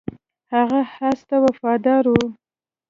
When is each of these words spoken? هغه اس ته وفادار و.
هغه 0.53 0.79
اس 1.07 1.19
ته 1.27 1.35
وفادار 1.45 2.03
و. 2.11 2.15